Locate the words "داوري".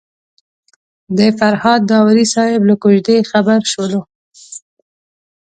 1.91-2.25